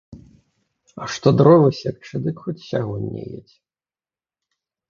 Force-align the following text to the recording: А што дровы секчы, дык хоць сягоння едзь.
А 1.03 1.09
што 1.15 1.33
дровы 1.41 1.69
секчы, 1.81 2.15
дык 2.29 2.35
хоць 2.47 2.65
сягоння 2.71 3.21
едзь. 3.37 3.55